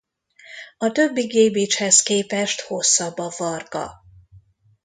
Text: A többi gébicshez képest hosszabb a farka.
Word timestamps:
A 0.77 0.91
többi 0.91 1.25
gébicshez 1.25 2.01
képest 2.01 2.61
hosszabb 2.61 3.17
a 3.17 3.31
farka. 3.31 4.01